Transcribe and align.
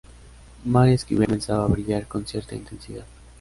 Mary 0.65 0.93
Esquivel 0.93 1.27
comenzaba 1.27 1.63
a 1.65 1.67
brillar 1.67 2.07
con 2.07 2.25
cierta 2.25 2.55
intensidad. 2.55 3.05